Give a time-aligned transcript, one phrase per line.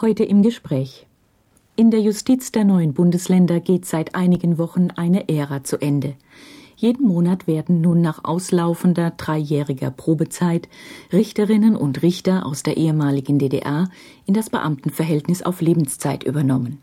[0.00, 1.08] Heute im Gespräch.
[1.74, 6.14] In der Justiz der neuen Bundesländer geht seit einigen Wochen eine Ära zu Ende.
[6.76, 10.68] Jeden Monat werden nun nach auslaufender dreijähriger Probezeit
[11.12, 13.90] Richterinnen und Richter aus der ehemaligen DDR
[14.24, 16.78] in das Beamtenverhältnis auf Lebenszeit übernommen.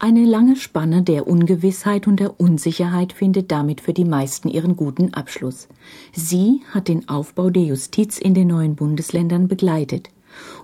[0.00, 5.14] Eine lange Spanne der Ungewissheit und der Unsicherheit findet damit für die meisten ihren guten
[5.14, 5.68] Abschluss.
[6.12, 10.10] Sie hat den Aufbau der Justiz in den neuen Bundesländern begleitet.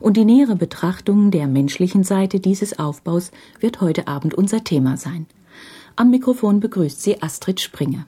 [0.01, 3.31] Und die nähere Betrachtung der menschlichen Seite dieses Aufbaus
[3.61, 5.27] wird heute Abend unser Thema sein.
[5.97, 8.07] Am Mikrofon begrüßt sie Astrid Springer.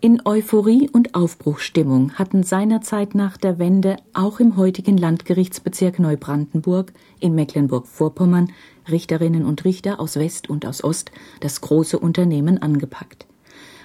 [0.00, 7.34] In Euphorie und Aufbruchsstimmung hatten seinerzeit nach der Wende auch im heutigen Landgerichtsbezirk Neubrandenburg in
[7.34, 8.52] Mecklenburg-Vorpommern
[8.90, 13.26] Richterinnen und Richter aus West und aus Ost das große Unternehmen angepackt.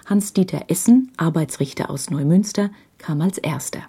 [0.06, 3.84] Hans-Dieter Essen, Arbeitsrichter aus Neumünster, kam als erster.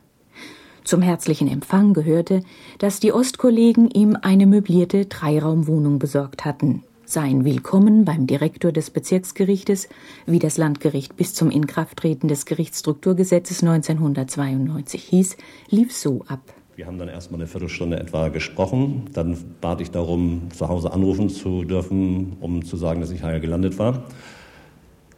[0.84, 2.42] Zum herzlichen Empfang gehörte,
[2.78, 6.82] dass die Ostkollegen ihm eine möblierte Dreiraumwohnung besorgt hatten.
[7.04, 9.88] Sein Willkommen beim Direktor des Bezirksgerichtes,
[10.26, 15.36] wie das Landgericht bis zum Inkrafttreten des Gerichtsstrukturgesetzes 1992 hieß,
[15.70, 16.40] lief so ab.
[16.74, 19.04] Wir haben dann erstmal eine Viertelstunde etwa gesprochen.
[19.12, 23.40] Dann bat ich darum, zu Hause anrufen zu dürfen, um zu sagen, dass ich heil
[23.40, 24.02] gelandet war.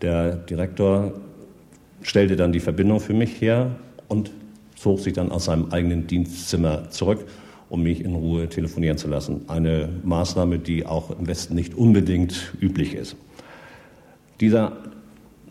[0.03, 1.13] Der Direktor
[2.03, 3.77] stellte dann die Verbindung für mich her
[4.09, 4.31] und
[4.75, 7.27] zog sich dann aus seinem eigenen Dienstzimmer zurück,
[7.69, 9.43] um mich in Ruhe telefonieren zu lassen.
[9.49, 13.17] Eine Maßnahme, die auch im Westen nicht unbedingt üblich ist.
[14.41, 14.73] Dieser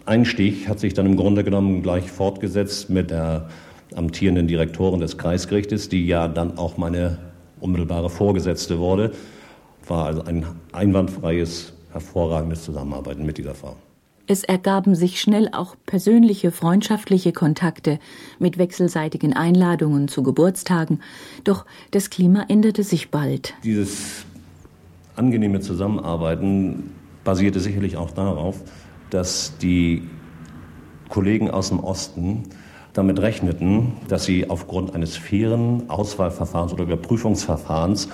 [0.05, 3.49] Einstieg hat sich dann im Grunde genommen gleich fortgesetzt mit der
[3.95, 7.19] amtierenden Direktorin des Kreisgerichtes, die ja dann auch meine
[7.59, 9.11] unmittelbare Vorgesetzte wurde.
[9.87, 13.75] War also ein einwandfreies, hervorragendes Zusammenarbeiten mit dieser Frau.
[14.25, 17.99] Es ergaben sich schnell auch persönliche, freundschaftliche Kontakte
[18.39, 21.01] mit wechselseitigen Einladungen zu Geburtstagen,
[21.43, 23.53] doch das Klima änderte sich bald.
[23.65, 24.25] Dieses
[25.17, 26.91] angenehme Zusammenarbeiten
[27.25, 28.61] basierte sicherlich auch darauf,
[29.09, 30.07] dass die
[31.09, 32.43] Kollegen aus dem Osten
[32.93, 38.07] damit rechneten, dass sie aufgrund eines fairen Auswahlverfahrens oder Überprüfungsverfahrens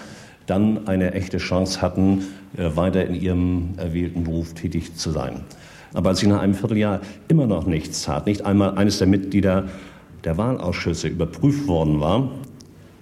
[0.47, 2.23] dann eine echte Chance hatten,
[2.57, 5.41] äh, weiter in ihrem erwählten Beruf tätig zu sein.
[5.93, 9.65] Aber als ich nach einem Vierteljahr immer noch nichts tat, nicht einmal eines der Mitglieder
[10.23, 12.29] der Wahlausschüsse überprüft worden war,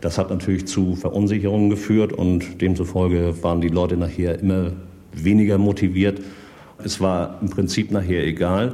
[0.01, 4.73] das hat natürlich zu Verunsicherungen geführt und demzufolge waren die Leute nachher immer
[5.11, 6.21] weniger motiviert.
[6.83, 8.73] Es war im Prinzip nachher egal,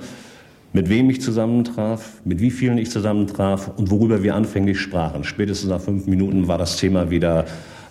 [0.73, 5.23] mit wem ich zusammentraf, mit wie vielen ich zusammentraf und worüber wir anfänglich sprachen.
[5.23, 7.45] Spätestens nach fünf Minuten war das Thema wieder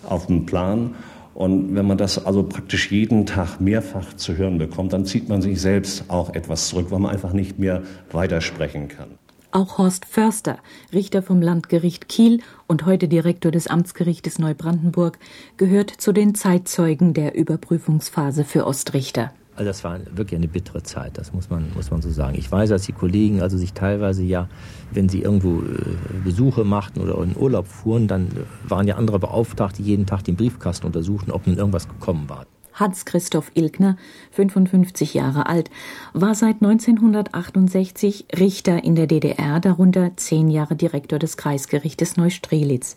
[0.07, 0.93] auf dem Plan.
[1.33, 5.41] Und wenn man das also praktisch jeden Tag mehrfach zu hören bekommt, dann zieht man
[5.41, 9.09] sich selbst auch etwas zurück, weil man einfach nicht mehr weitersprechen kann.
[9.51, 10.57] Auch Horst Förster,
[10.91, 15.19] Richter vom Landgericht Kiel und heute Direktor des Amtsgerichtes Neubrandenburg,
[15.57, 19.31] gehört zu den Zeitzeugen der Überprüfungsphase für Ostrichter.
[19.55, 22.35] Also das war wirklich eine bittere Zeit, das muss man, muss man so sagen.
[22.35, 24.49] Ich weiß, dass die Kollegen also sich teilweise ja,
[24.95, 28.29] wenn sie irgendwo äh, Besuche machten oder in Urlaub fuhren, dann
[28.67, 32.45] waren ja andere beauftragt, die jeden Tag den Briefkasten untersuchten, ob nun irgendwas gekommen war.
[32.73, 33.97] Hans-Christoph Ilkner,
[34.31, 35.69] 55 Jahre alt,
[36.13, 42.95] war seit 1968 Richter in der DDR, darunter zehn Jahre Direktor des Kreisgerichtes Neustrelitz.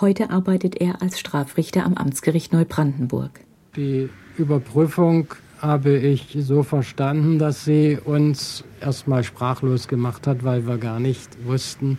[0.00, 3.40] Heute arbeitet er als Strafrichter am Amtsgericht Neubrandenburg.
[3.76, 5.28] Die Überprüfung
[5.64, 11.30] habe ich so verstanden, dass sie uns erstmal sprachlos gemacht hat, weil wir gar nicht
[11.46, 11.98] wussten,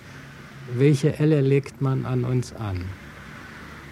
[0.75, 2.85] welche Elle legt man an uns an.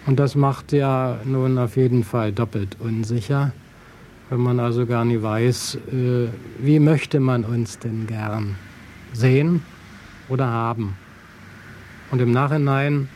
[0.06, 3.52] Und das macht ja nun auf jeden Fall doppelt unsicher,
[4.30, 8.54] wenn man also gar nicht weiß, äh, wie möchte man uns denn gern
[9.12, 9.62] sehen
[10.28, 10.94] oder haben.
[12.12, 13.08] Und im Nachhinein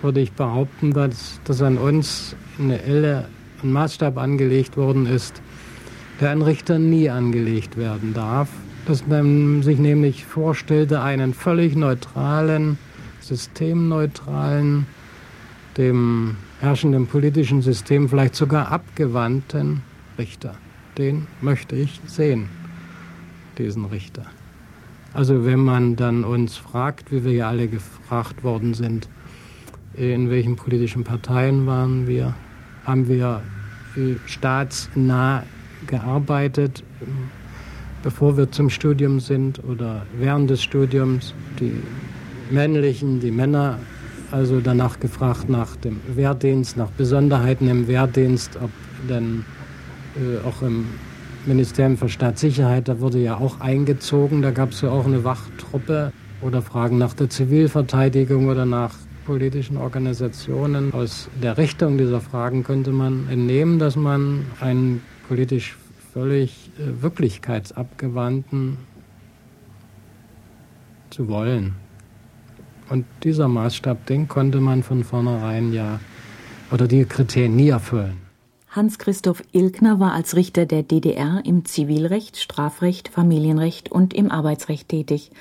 [0.00, 3.28] würde ich behaupten, dass, dass an uns eine Elle,
[3.62, 5.42] ein Maßstab angelegt worden ist,
[6.20, 8.48] der an Richter nie angelegt werden darf.
[8.86, 12.78] Dass man sich nämlich vorstellte, einen völlig neutralen,
[13.20, 14.86] systemneutralen,
[15.76, 19.82] dem herrschenden politischen System vielleicht sogar abgewandten
[20.18, 20.54] Richter.
[20.98, 22.48] Den möchte ich sehen,
[23.58, 24.26] diesen Richter.
[25.12, 29.08] Also wenn man dann uns fragt, wie wir ja alle gefragt worden sind,
[29.94, 32.34] in welchen politischen Parteien waren wir,
[32.84, 33.42] haben wir
[33.96, 35.42] äh, staatsnah
[35.90, 36.82] gearbeitet,
[38.02, 41.34] bevor wir zum Studium sind oder während des Studiums.
[41.58, 41.82] Die
[42.50, 43.78] männlichen, die Männer,
[44.30, 48.70] also danach gefragt nach dem Wehrdienst, nach Besonderheiten im Wehrdienst, ob
[49.08, 49.44] denn
[50.16, 50.86] äh, auch im
[51.46, 56.12] Ministerium für Staatssicherheit, da wurde ja auch eingezogen, da gab es ja auch eine Wachtruppe
[56.42, 58.94] oder Fragen nach der Zivilverteidigung oder nach
[59.26, 60.92] politischen Organisationen.
[60.92, 65.76] Aus der Richtung dieser Fragen könnte man entnehmen, dass man einen politisch
[66.12, 68.78] völlig äh, wirklichkeitsabgewandten
[71.10, 71.74] zu wollen.
[72.88, 76.00] Und dieser Maßstab, den konnte man von vornherein ja,
[76.72, 78.18] oder die Kriterien nie erfüllen.
[78.70, 85.32] Hans-Christoph Ilkner war als Richter der DDR im Zivilrecht, Strafrecht, Familienrecht und im Arbeitsrecht tätig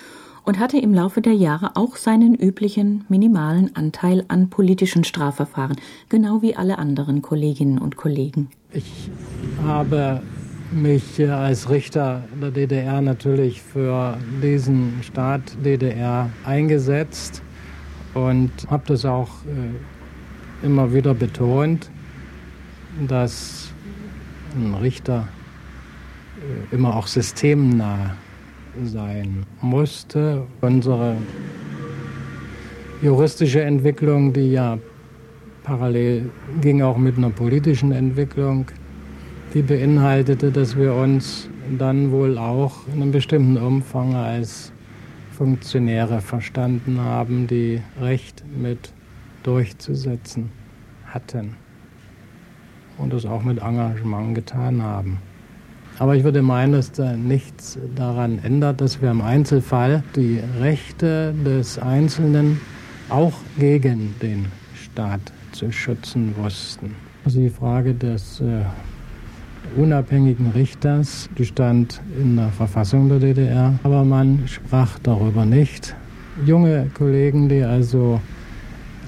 [0.45, 5.77] und hatte im Laufe der Jahre auch seinen üblichen minimalen Anteil an politischen Strafverfahren,
[6.09, 8.49] genau wie alle anderen Kolleginnen und Kollegen.
[8.73, 9.11] Ich
[9.63, 10.23] habe
[10.71, 17.41] mich als Richter der DDR natürlich für diesen Staat DDR eingesetzt
[18.13, 21.89] und habe das auch äh, immer wieder betont,
[23.07, 23.71] dass
[24.55, 25.27] ein Richter
[26.37, 28.15] äh, immer auch systemnah
[28.83, 30.43] sein musste.
[30.61, 31.17] Unsere
[33.01, 34.77] juristische Entwicklung, die ja
[35.63, 36.29] parallel
[36.61, 38.65] ging auch mit einer politischen Entwicklung,
[39.53, 44.71] die beinhaltete, dass wir uns dann wohl auch in einem bestimmten Umfang als
[45.31, 48.91] Funktionäre verstanden haben, die Recht mit
[49.43, 50.51] durchzusetzen
[51.05, 51.55] hatten
[52.97, 55.19] und das auch mit Engagement getan haben.
[55.97, 61.33] Aber ich würde meinen, dass da nichts daran ändert, dass wir im Einzelfall die Rechte
[61.45, 62.61] des Einzelnen
[63.09, 66.95] auch gegen den Staat zu schützen wussten.
[67.25, 68.61] Also die Frage des äh,
[69.75, 75.95] unabhängigen Richters, die stand in der Verfassung der DDR, aber man sprach darüber nicht.
[76.45, 78.21] Junge Kollegen, die also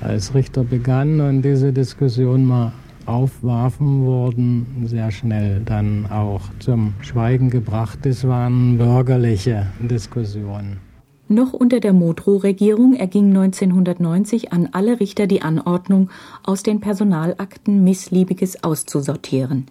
[0.02, 2.74] als Richter begannen und diese Diskussion mal
[3.06, 8.00] aufwarfen, wurden sehr schnell dann auch zum Schweigen gebracht.
[8.04, 10.78] Das waren bürgerliche Diskussionen.
[11.28, 16.10] Noch unter der Modrow-Regierung erging 1990 an alle Richter die Anordnung,
[16.44, 19.68] aus den Personalakten Missliebiges auszusortieren.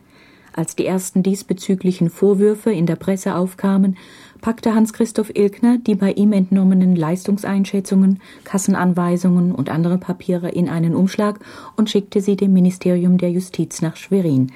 [0.52, 3.96] Als die ersten diesbezüglichen Vorwürfe in der Presse aufkamen,
[4.40, 11.38] packte Hans-Christoph Ilkner die bei ihm entnommenen Leistungseinschätzungen, Kassenanweisungen und andere Papiere in einen Umschlag
[11.76, 14.52] und schickte sie dem Ministerium der Justiz nach Schwerin.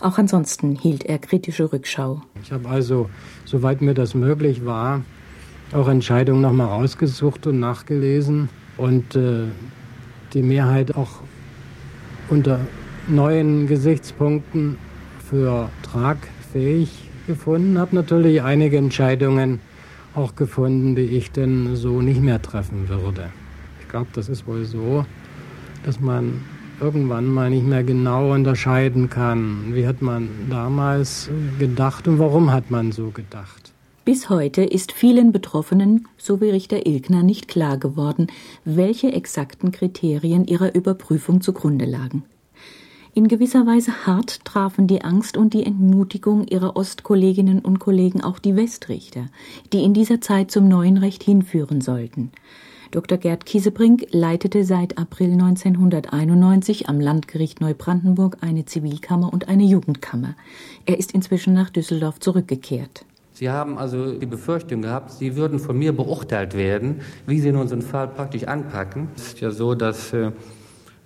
[0.00, 2.22] Auch ansonsten hielt er kritische Rückschau.
[2.42, 3.08] Ich habe also,
[3.44, 5.02] soweit mir das möglich war,
[5.72, 9.44] auch Entscheidungen nochmal rausgesucht und nachgelesen und äh,
[10.34, 11.20] die Mehrheit auch
[12.28, 12.60] unter
[13.08, 14.76] neuen Gesichtspunkten
[15.32, 16.90] für tragfähig
[17.26, 19.60] gefunden, habe natürlich einige Entscheidungen
[20.14, 23.30] auch gefunden, die ich denn so nicht mehr treffen würde.
[23.80, 25.06] Ich glaube, das ist wohl so,
[25.86, 26.42] dass man
[26.82, 32.70] irgendwann mal nicht mehr genau unterscheiden kann, wie hat man damals gedacht und warum hat
[32.70, 33.72] man so gedacht.
[34.04, 38.26] Bis heute ist vielen Betroffenen, so wie Richter Ilgner, nicht klar geworden,
[38.66, 42.22] welche exakten Kriterien ihrer Überprüfung zugrunde lagen.
[43.14, 48.38] In gewisser Weise hart trafen die Angst und die Entmutigung ihrer Ostkolleginnen und Kollegen auch
[48.38, 49.26] die Westrichter,
[49.74, 52.32] die in dieser Zeit zum neuen Recht hinführen sollten.
[52.90, 53.18] Dr.
[53.18, 60.34] Gerd Kiesebrink leitete seit April 1991 am Landgericht Neubrandenburg eine Zivilkammer und eine Jugendkammer.
[60.86, 63.04] Er ist inzwischen nach Düsseldorf zurückgekehrt.
[63.34, 67.56] Sie haben also die Befürchtung gehabt, Sie würden von mir beurteilt werden, wie Sie in
[67.56, 69.08] unseren Fall praktisch anpacken.
[69.16, 70.32] Es ist ja so, dass äh,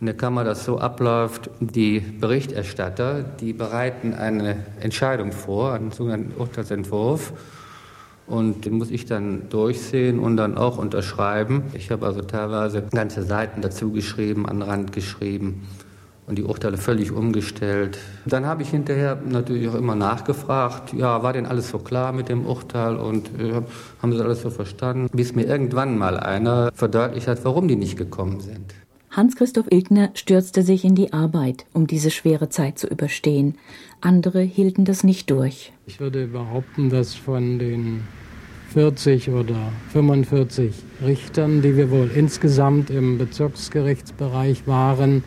[0.00, 6.38] in der Kammer das so abläuft, die Berichterstatter, die bereiten eine Entscheidung vor, einen sogenannten
[6.38, 7.32] Urteilsentwurf.
[8.26, 11.62] Und den muss ich dann durchsehen und dann auch unterschreiben.
[11.74, 15.62] Ich habe also teilweise ganze Seiten dazu geschrieben, an Rand geschrieben
[16.26, 17.98] und die Urteile völlig umgestellt.
[18.26, 22.28] Dann habe ich hinterher natürlich auch immer nachgefragt, ja, war denn alles so klar mit
[22.28, 23.62] dem Urteil und äh,
[24.02, 27.96] haben sie alles so verstanden, bis mir irgendwann mal einer verdeutlicht hat, warum die nicht
[27.96, 28.74] gekommen sind.
[29.16, 33.54] Hans-Christoph Ilgner stürzte sich in die Arbeit, um diese schwere Zeit zu überstehen.
[34.02, 35.72] Andere hielten das nicht durch.
[35.86, 38.02] Ich würde behaupten, dass von den
[38.74, 45.24] 40 oder 45 Richtern, die wir wohl insgesamt im Bezirksgerichtsbereich waren,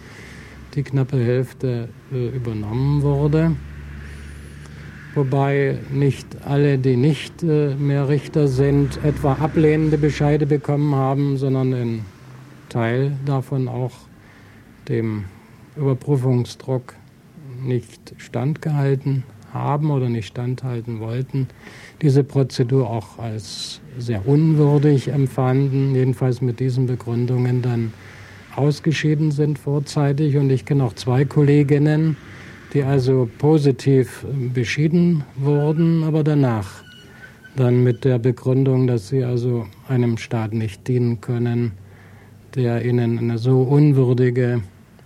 [0.75, 3.55] die knappe Hälfte äh, übernommen wurde.
[5.15, 11.74] Wobei nicht alle, die nicht äh, mehr Richter sind, etwa ablehnende Bescheide bekommen haben, sondern
[11.74, 12.05] in
[12.69, 13.91] Teil davon auch
[14.88, 15.25] dem
[15.75, 16.95] Überprüfungsdruck
[17.63, 19.23] nicht standgehalten
[19.53, 21.47] haben oder nicht standhalten wollten,
[22.01, 27.93] diese Prozedur auch als sehr unwürdig empfanden, jedenfalls mit diesen Begründungen dann
[28.55, 30.38] ausgeschieden sind vorzeitig.
[30.38, 32.17] Und ich kenne auch zwei Kolleginnen,
[32.73, 36.83] die also positiv beschieden wurden, aber danach
[37.55, 41.73] dann mit der Begründung, dass sie also einem Staat nicht dienen können,
[42.55, 44.61] der ihnen eine so unwürdige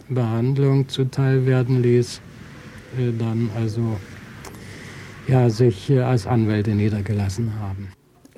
[0.09, 2.21] Behandlung zuteil werden ließ,
[2.97, 3.97] äh, dann also
[5.27, 7.89] ja, sich äh, als Anwälte niedergelassen haben.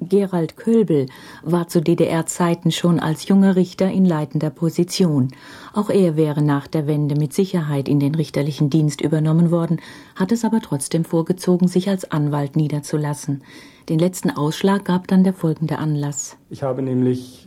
[0.02, 1.08] Gerald Kölbel
[1.42, 5.32] war zu DDR-Zeiten schon als junger Richter in leitender Position.
[5.74, 9.80] Auch er wäre nach der Wende mit Sicherheit in den richterlichen Dienst übernommen worden,
[10.16, 13.44] hat es aber trotzdem vorgezogen, sich als Anwalt niederzulassen.
[13.88, 16.38] Den letzten Ausschlag gab dann der folgende Anlass.
[16.50, 17.45] Ich habe nämlich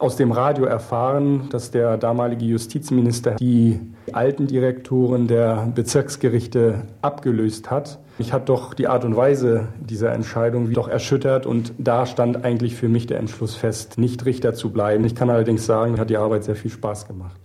[0.00, 3.80] aus dem Radio erfahren, dass der damalige Justizminister die
[4.12, 7.98] alten Direktoren der Bezirksgerichte abgelöst hat.
[8.18, 12.74] Mich hat doch die Art und Weise dieser Entscheidung doch erschüttert und da stand eigentlich
[12.74, 15.04] für mich der Entschluss fest, nicht Richter zu bleiben.
[15.04, 17.36] Ich kann allerdings sagen, mir hat die Arbeit sehr viel Spaß gemacht.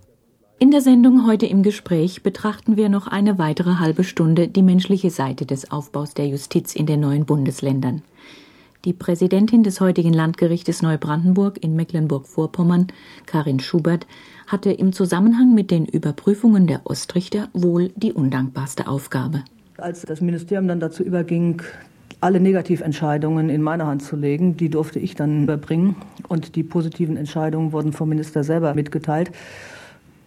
[0.58, 5.10] In der Sendung heute im Gespräch betrachten wir noch eine weitere halbe Stunde die menschliche
[5.10, 8.02] Seite des Aufbaus der Justiz in den neuen Bundesländern.
[8.86, 12.86] Die Präsidentin des heutigen Landgerichtes Neubrandenburg in Mecklenburg-Vorpommern,
[13.26, 14.06] Karin Schubert,
[14.46, 19.42] hatte im Zusammenhang mit den Überprüfungen der Ostrichter wohl die undankbarste Aufgabe.
[19.76, 21.62] Als das Ministerium dann dazu überging,
[22.20, 25.96] alle Negativentscheidungen in meine Hand zu legen, die durfte ich dann überbringen
[26.28, 29.32] und die positiven Entscheidungen wurden vom Minister selber mitgeteilt,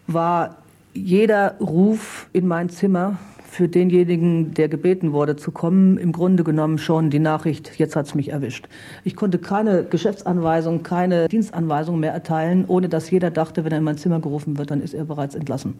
[0.06, 0.58] war
[0.94, 3.18] jeder Ruf in mein Zimmer
[3.50, 8.06] für denjenigen, der gebeten wurde zu kommen, im Grunde genommen schon die Nachricht, jetzt hat
[8.06, 8.68] es mich erwischt.
[9.04, 13.84] Ich konnte keine Geschäftsanweisung, keine Dienstanweisung mehr erteilen, ohne dass jeder dachte, wenn er in
[13.84, 15.80] mein Zimmer gerufen wird, dann ist er bereits entlassen.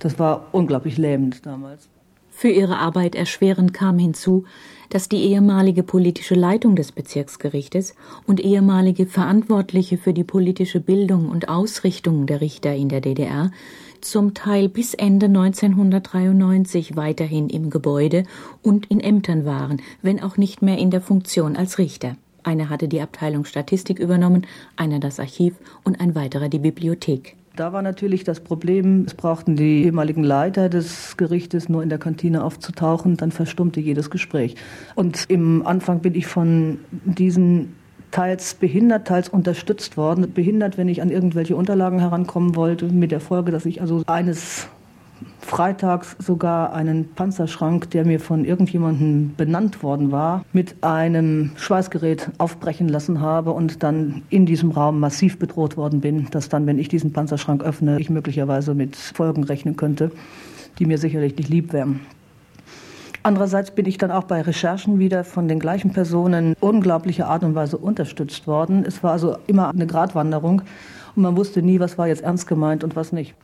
[0.00, 1.88] Das war unglaublich lähmend damals.
[2.30, 4.44] Für ihre Arbeit erschwerend kam hinzu,
[4.88, 7.94] dass die ehemalige politische Leitung des Bezirksgerichtes
[8.26, 13.50] und ehemalige Verantwortliche für die politische Bildung und Ausrichtung der Richter in der DDR
[14.00, 18.24] zum Teil bis Ende 1993 weiterhin im Gebäude
[18.62, 22.16] und in Ämtern waren, wenn auch nicht mehr in der Funktion als Richter.
[22.42, 25.54] Einer hatte die Abteilung Statistik übernommen, einer das Archiv
[25.84, 27.36] und ein weiterer die Bibliothek.
[27.56, 31.98] Da war natürlich das Problem, es brauchten die ehemaligen Leiter des Gerichtes nur in der
[31.98, 34.54] Kantine aufzutauchen, dann verstummte jedes Gespräch.
[34.94, 37.74] Und im Anfang bin ich von diesen
[38.10, 40.32] teils behindert, teils unterstützt worden.
[40.32, 44.68] Behindert, wenn ich an irgendwelche Unterlagen herankommen wollte, mit der Folge, dass ich also eines
[45.40, 52.88] Freitags sogar einen Panzerschrank, der mir von irgendjemandem benannt worden war, mit einem Schweißgerät aufbrechen
[52.88, 56.88] lassen habe und dann in diesem Raum massiv bedroht worden bin, dass dann, wenn ich
[56.88, 60.10] diesen Panzerschrank öffne, ich möglicherweise mit Folgen rechnen könnte,
[60.78, 62.00] die mir sicherlich nicht lieb wären.
[63.22, 67.54] Andererseits bin ich dann auch bei Recherchen wieder von den gleichen Personen unglaubliche Art und
[67.54, 68.84] Weise unterstützt worden.
[68.86, 70.62] Es war also immer eine Gratwanderung
[71.14, 73.34] und man wusste nie, was war jetzt ernst gemeint und was nicht.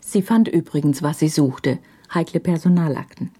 [0.00, 1.78] Sie fand übrigens, was sie suchte,
[2.12, 3.32] heikle Personalakten.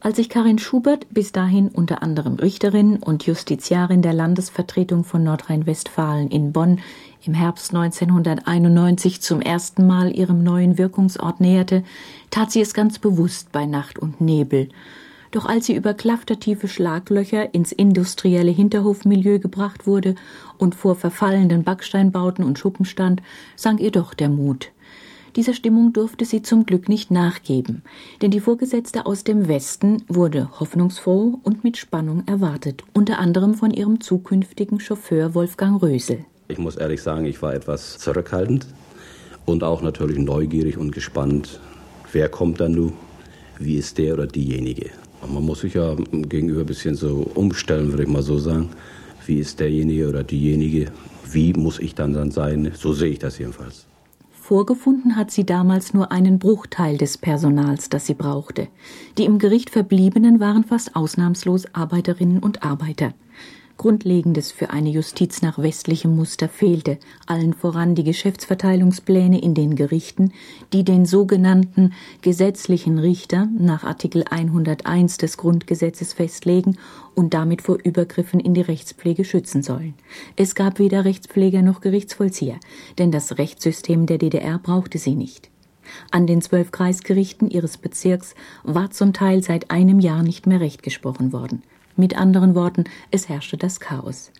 [0.00, 6.28] Als sich Karin Schubert, bis dahin unter anderem Richterin und Justiziarin der Landesvertretung von Nordrhein-Westfalen
[6.28, 6.78] in Bonn,
[7.24, 11.82] im Herbst 1991 zum ersten Mal ihrem neuen Wirkungsort näherte,
[12.30, 14.68] tat sie es ganz bewusst bei Nacht und Nebel.
[15.30, 20.14] Doch als sie über klaftertiefe Schlaglöcher ins industrielle Hinterhofmilieu gebracht wurde
[20.56, 23.22] und vor verfallenden Backsteinbauten und Schuppen stand,
[23.56, 24.70] sank ihr doch der Mut.
[25.36, 27.82] Dieser Stimmung durfte sie zum Glück nicht nachgeben,
[28.22, 33.70] denn die Vorgesetzte aus dem Westen wurde hoffnungsfroh und mit Spannung erwartet, unter anderem von
[33.70, 36.24] ihrem zukünftigen Chauffeur Wolfgang Rösel.
[36.50, 38.66] Ich muss ehrlich sagen, ich war etwas zurückhaltend
[39.44, 41.60] und auch natürlich neugierig und gespannt,
[42.12, 42.94] wer kommt da nun,
[43.58, 44.90] wie ist der oder diejenige.
[45.30, 48.70] Man muss sich ja gegenüber ein bisschen so umstellen, würde ich mal so sagen.
[49.26, 50.90] Wie ist derjenige oder diejenige?
[51.30, 52.72] Wie muss ich dann dann sein?
[52.74, 53.84] So sehe ich das jedenfalls.
[54.30, 58.68] Vorgefunden hat sie damals nur einen Bruchteil des Personals, das sie brauchte.
[59.18, 63.12] Die im Gericht verbliebenen waren fast ausnahmslos Arbeiterinnen und Arbeiter.
[63.78, 70.32] Grundlegendes für eine Justiz nach westlichem Muster fehlte, allen voran die Geschäftsverteilungspläne in den Gerichten,
[70.72, 76.76] die den sogenannten gesetzlichen Richter nach Artikel 101 des Grundgesetzes festlegen
[77.14, 79.94] und damit vor Übergriffen in die Rechtspflege schützen sollen.
[80.34, 82.58] Es gab weder Rechtspfleger noch Gerichtsvollzieher,
[82.98, 85.50] denn das Rechtssystem der DDR brauchte sie nicht.
[86.10, 90.82] An den zwölf Kreisgerichten ihres Bezirks war zum Teil seit einem Jahr nicht mehr Recht
[90.82, 91.62] gesprochen worden.
[91.98, 94.30] Mit anderen Worten, es herrschte das Chaos.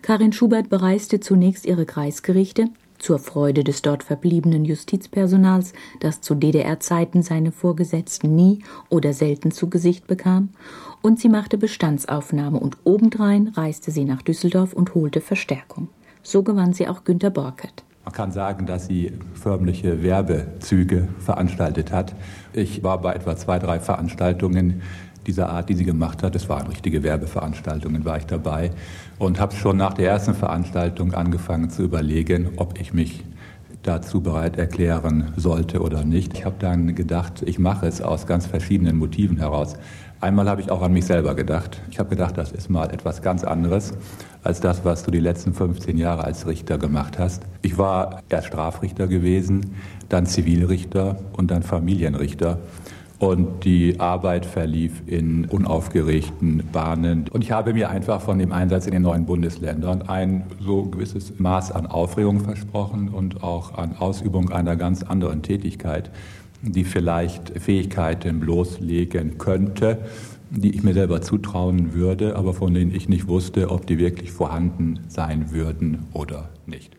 [0.00, 2.68] Karin Schubert bereiste zunächst ihre Kreisgerichte,
[3.00, 8.60] zur Freude des dort verbliebenen Justizpersonals, das zu DDR-Zeiten seine Vorgesetzten nie
[8.90, 10.50] oder selten zu Gesicht bekam,
[11.02, 15.88] und sie machte Bestandsaufnahme und obendrein reiste sie nach Düsseldorf und holte Verstärkung.
[16.22, 17.82] So gewann sie auch Günter Borkert.
[18.04, 22.14] Man kann sagen, dass sie förmliche Werbezüge veranstaltet hat.
[22.52, 24.82] Ich war bei etwa zwei, drei Veranstaltungen
[25.26, 26.34] dieser Art, die sie gemacht hat.
[26.36, 28.70] Es waren richtige Werbeveranstaltungen, war ich dabei
[29.18, 33.24] und habe schon nach der ersten Veranstaltung angefangen zu überlegen, ob ich mich
[33.82, 36.34] dazu bereit erklären sollte oder nicht.
[36.34, 39.76] Ich habe dann gedacht, ich mache es aus ganz verschiedenen Motiven heraus.
[40.20, 41.82] Einmal habe ich auch an mich selber gedacht.
[41.90, 43.92] Ich habe gedacht, das ist mal etwas ganz anderes
[44.42, 47.42] als das, was du die letzten 15 Jahre als Richter gemacht hast.
[47.60, 49.74] Ich war erst Strafrichter gewesen,
[50.08, 52.58] dann Zivilrichter und dann Familienrichter.
[53.18, 57.26] Und die Arbeit verlief in unaufgeregten Bahnen.
[57.30, 61.38] Und ich habe mir einfach von dem Einsatz in den neuen Bundesländern ein so gewisses
[61.38, 66.10] Maß an Aufregung versprochen und auch an Ausübung einer ganz anderen Tätigkeit,
[66.60, 69.98] die vielleicht Fähigkeiten bloßlegen könnte,
[70.50, 74.32] die ich mir selber zutrauen würde, aber von denen ich nicht wusste, ob die wirklich
[74.32, 76.96] vorhanden sein würden oder nicht.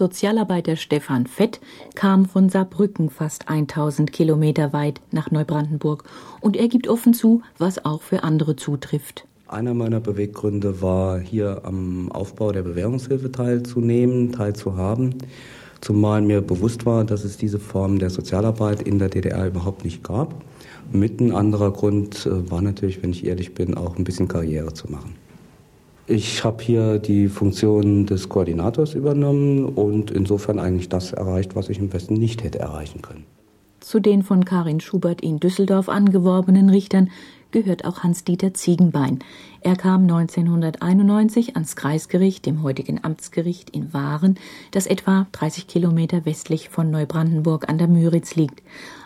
[0.00, 1.60] Sozialarbeiter Stefan Fett
[1.94, 6.04] kam von Saarbrücken fast 1000 Kilometer weit nach Neubrandenburg
[6.40, 9.26] und er gibt offen zu, was auch für andere zutrifft.
[9.46, 15.16] Einer meiner Beweggründe war, hier am Aufbau der Bewährungshilfe teilzunehmen, teilzuhaben,
[15.82, 20.02] zumal mir bewusst war, dass es diese Form der Sozialarbeit in der DDR überhaupt nicht
[20.02, 20.34] gab.
[20.90, 24.72] Mit ein anderer Grund äh, war natürlich, wenn ich ehrlich bin, auch ein bisschen Karriere
[24.72, 25.19] zu machen.
[26.10, 31.78] Ich habe hier die Funktion des Koordinators übernommen und insofern eigentlich das erreicht, was ich
[31.78, 33.22] im Westen nicht hätte erreichen können.
[33.78, 37.12] Zu den von Karin Schubert in Düsseldorf angeworbenen Richtern
[37.52, 39.20] gehört auch Hans-Dieter Ziegenbein.
[39.60, 44.34] Er kam 1991 ans Kreisgericht, dem heutigen Amtsgericht in Waren,
[44.72, 48.64] das etwa 30 Kilometer westlich von Neubrandenburg an der Müritz liegt.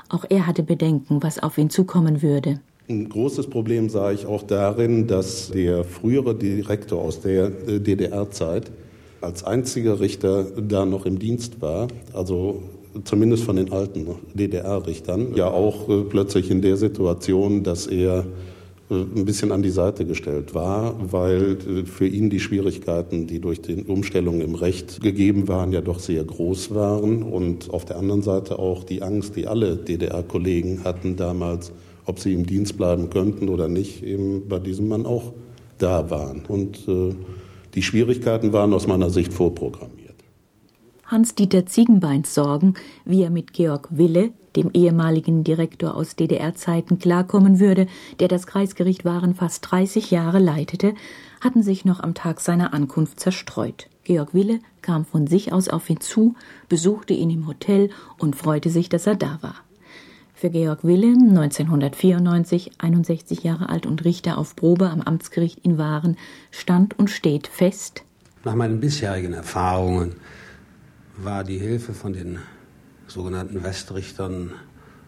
[0.08, 2.60] Auch er hatte Bedenken, was auf ihn zukommen würde.
[2.86, 8.70] Ein großes Problem sah ich auch darin, dass der frühere Direktor aus der äh, DDR-Zeit
[9.22, 12.62] als einziger Richter da noch im Dienst war, also
[13.04, 18.26] zumindest von den alten DDR-Richtern, ja auch äh, plötzlich in der Situation, dass er
[18.90, 23.62] äh, ein bisschen an die Seite gestellt war, weil für ihn die Schwierigkeiten, die durch
[23.62, 27.22] die Umstellung im Recht gegeben waren, ja doch sehr groß waren.
[27.22, 31.72] Und auf der anderen Seite auch die Angst, die alle DDR-Kollegen hatten damals,
[32.06, 35.32] ob sie im Dienst bleiben könnten oder nicht, eben bei diesem Mann auch
[35.78, 36.44] da waren.
[36.46, 37.14] Und äh,
[37.74, 40.14] die Schwierigkeiten waren aus meiner Sicht vorprogrammiert.
[41.06, 42.74] Hans-Dieter Ziegenbeins Sorgen,
[43.04, 47.86] wie er mit Georg Wille, dem ehemaligen Direktor aus DDR-Zeiten, klarkommen würde,
[48.20, 50.94] der das Kreisgericht Waren fast 30 Jahre leitete,
[51.40, 53.88] hatten sich noch am Tag seiner Ankunft zerstreut.
[54.04, 56.34] Georg Wille kam von sich aus auf ihn zu,
[56.68, 59.56] besuchte ihn im Hotel und freute sich, dass er da war
[60.44, 66.18] für Georg Willem, 1994, 61 Jahre alt und Richter auf Probe am Amtsgericht in Waren,
[66.50, 68.04] stand und steht fest.
[68.44, 70.16] Nach meinen bisherigen Erfahrungen
[71.16, 72.40] war die Hilfe von den
[73.06, 74.52] sogenannten Westrichtern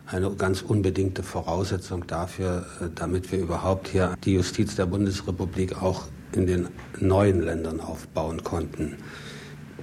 [0.07, 6.05] eine ganz unbedingte Voraussetzung dafür, äh, damit wir überhaupt hier die Justiz der Bundesrepublik auch
[6.33, 6.69] in den
[6.99, 8.97] neuen Ländern aufbauen konnten.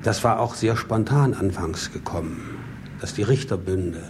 [0.02, 2.42] Das war auch sehr spontan anfangs gekommen,
[3.00, 4.02] dass die Richterbünde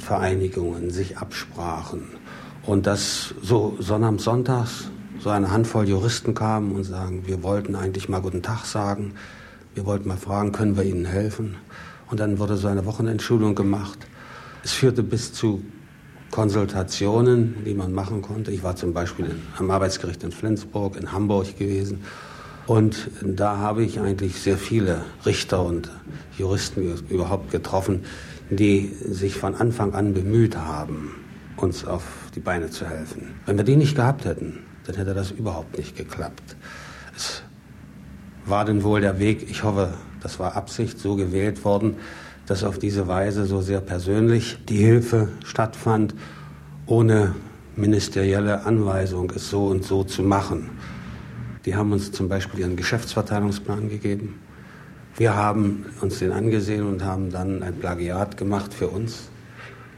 [0.00, 2.02] Vereinigungen sich absprachen
[2.66, 8.08] und dass so sonnabends, sonntags so eine Handvoll Juristen kamen und sagen, wir wollten eigentlich
[8.08, 9.14] mal guten Tag sagen,
[9.74, 11.56] wir wollten mal fragen, können wir Ihnen helfen?
[12.10, 13.98] Und dann wurde so eine Wochenentschulung gemacht.
[14.62, 15.62] Es führte bis zu
[16.30, 18.50] Konsultationen, die man machen konnte.
[18.50, 22.04] Ich war zum Beispiel am Arbeitsgericht in Flensburg, in Hamburg gewesen.
[22.66, 25.90] Und da habe ich eigentlich sehr viele Richter und
[26.38, 28.04] Juristen überhaupt getroffen,
[28.50, 31.14] die sich von Anfang an bemüht haben,
[31.56, 32.02] uns auf
[32.34, 33.34] die Beine zu helfen.
[33.46, 36.56] Wenn wir die nicht gehabt hätten, dann hätte das überhaupt nicht geklappt.
[37.16, 37.42] Es
[38.44, 41.96] war denn wohl der Weg, ich hoffe, das war Absicht, so gewählt worden,
[42.46, 46.14] dass auf diese Weise so sehr persönlich die Hilfe stattfand,
[46.86, 47.34] ohne
[47.76, 50.70] ministerielle Anweisung, es so und so zu machen.
[51.64, 54.38] Die haben uns zum Beispiel ihren Geschäftsverteilungsplan gegeben.
[55.16, 59.30] Wir haben uns den angesehen und haben dann ein Plagiat gemacht für uns.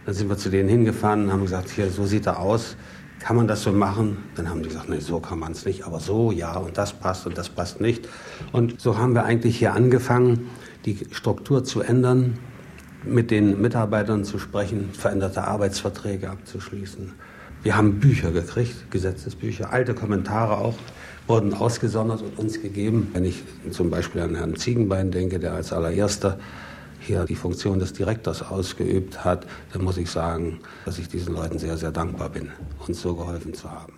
[0.04, 2.76] Dann sind wir zu denen hingefahren und haben gesagt, hier, so sieht er aus.
[3.18, 4.18] Kann man das so machen?
[4.34, 6.92] Dann haben die gesagt, nee, so kann man es nicht, aber so, ja, und das
[6.92, 8.06] passt und das passt nicht.
[8.52, 10.50] Und so haben wir eigentlich hier angefangen,
[10.84, 12.38] die Struktur zu ändern,
[13.02, 17.14] mit den Mitarbeitern zu sprechen, veränderte Arbeitsverträge abzuschließen.
[17.62, 20.76] Wir haben Bücher gekriegt, Gesetzesbücher, alte Kommentare auch,
[21.26, 23.10] wurden ausgesondert und uns gegeben.
[23.12, 26.38] Wenn ich zum Beispiel an Herrn Ziegenbein denke, der als allererster
[27.00, 31.58] hier die Funktion des Direktors ausgeübt hat, dann muss ich sagen, dass ich diesen Leuten
[31.58, 32.50] sehr, sehr dankbar bin,
[32.86, 33.92] uns so geholfen zu haben.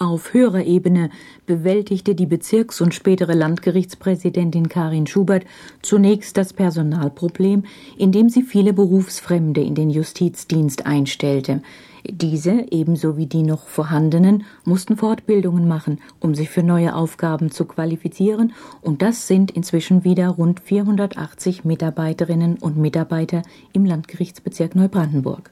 [0.00, 1.10] Auf höherer Ebene
[1.46, 5.44] bewältigte die Bezirks- und spätere Landgerichtspräsidentin Karin Schubert
[5.82, 7.64] zunächst das Personalproblem,
[7.96, 11.62] indem sie viele Berufsfremde in den Justizdienst einstellte.
[12.10, 17.66] Diese, ebenso wie die noch vorhandenen, mussten Fortbildungen machen, um sich für neue Aufgaben zu
[17.66, 23.42] qualifizieren, und das sind inzwischen wieder rund 480 Mitarbeiterinnen und Mitarbeiter
[23.74, 25.50] im Landgerichtsbezirk Neubrandenburg.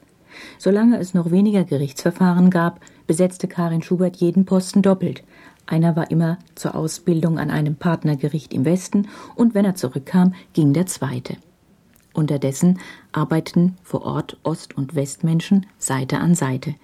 [0.57, 5.23] Solange es noch weniger Gerichtsverfahren gab, besetzte Karin Schubert jeden Posten doppelt.
[5.67, 10.73] Einer war immer zur Ausbildung an einem Partnergericht im Westen, und wenn er zurückkam, ging
[10.73, 11.37] der zweite.
[12.17, 12.79] Unterdessen
[13.11, 16.75] arbeiten vor Ort Ost- und Westmenschen Seite an Seite.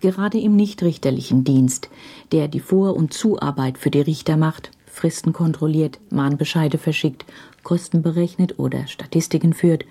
[0.00, 1.90] Gerade im nichtrichterlichen Dienst,
[2.32, 7.26] der die Vor- und Zuarbeit für die Richter macht, Fristen kontrolliert, Mahnbescheide verschickt,
[7.62, 9.84] Kosten berechnet oder Statistiken führt,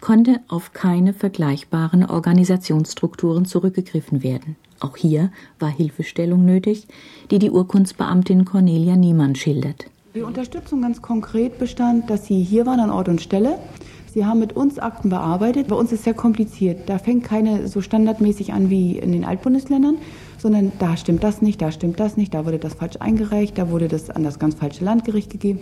[0.00, 4.56] konnte auf keine vergleichbaren Organisationsstrukturen zurückgegriffen werden.
[4.80, 6.88] Auch hier war Hilfestellung nötig,
[7.30, 9.86] die die Urkundsbeamtin Cornelia Niemann schildert.
[10.14, 13.58] Die Unterstützung ganz konkret bestand, dass sie hier waren an Ort und Stelle.
[14.18, 15.68] Sie haben mit uns Akten bearbeitet.
[15.68, 16.88] Bei uns ist es sehr kompliziert.
[16.88, 19.98] Da fängt keine so standardmäßig an wie in den Altbundesländern,
[20.38, 23.70] sondern da stimmt das nicht, da stimmt das nicht, da wurde das falsch eingereicht, da
[23.70, 25.60] wurde das an das ganz falsche Landgericht gegeben.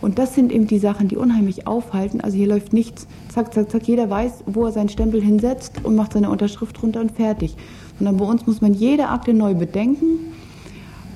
[0.00, 2.22] Und das sind eben die Sachen, die unheimlich aufhalten.
[2.22, 3.86] Also hier läuft nichts, zack, zack, zack.
[3.86, 7.56] Jeder weiß, wo er seinen Stempel hinsetzt und macht seine Unterschrift drunter und fertig.
[7.98, 10.32] Sondern bei uns muss man jede Akte neu bedenken.